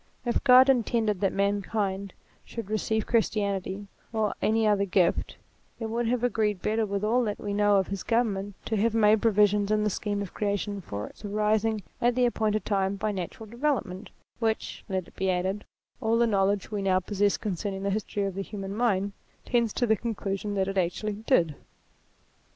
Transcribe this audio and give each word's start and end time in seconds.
If 0.25 0.43
God 0.43 0.67
intended 0.67 1.17
A 1.17 1.19
that 1.19 1.31
mankind 1.31 2.13
should 2.43 2.71
receive 2.71 3.05
Christianity 3.05 3.85
or 4.11 4.33
any 4.41 4.65
other 4.65 4.83
gift, 4.85 5.37
it 5.79 5.91
would 5.91 6.07
have 6.07 6.23
agreed 6.23 6.59
better 6.63 6.87
with 6.87 7.03
all 7.03 7.23
that 7.25 7.37
we 7.37 7.53
know 7.53 7.75
of 7.77 7.85
his 7.89 8.01
government 8.01 8.55
to 8.65 8.77
have 8.77 8.95
made 8.95 9.21
provision 9.21 9.71
in 9.71 9.83
the 9.83 9.91
scheme 9.91 10.23
of 10.23 10.33
creation 10.33 10.81
for 10.81 11.05
its 11.05 11.23
arising 11.23 11.83
at 12.01 12.15
the 12.15 12.25
appointed 12.25 12.65
time 12.65 12.95
by 12.95 13.11
natural 13.11 13.47
development; 13.47 14.09
which, 14.39 14.83
let 14.89 15.07
it 15.07 15.15
be 15.15 15.29
added, 15.29 15.65
all 16.01 16.17
the 16.17 16.25
knowledge 16.25 16.71
we 16.71 16.81
now 16.81 16.99
possess 16.99 17.37
concerning 17.37 17.83
the 17.83 17.91
history 17.91 18.23
of 18.23 18.33
the 18.33 18.41
human 18.41 18.75
mind, 18.75 19.11
tends 19.45 19.71
to 19.71 19.85
the 19.85 19.95
conclusion 19.95 20.55
/ 20.55 20.55
that 20.55 20.67
it 20.67 20.79
actually 20.79 21.13
did. 21.13 21.53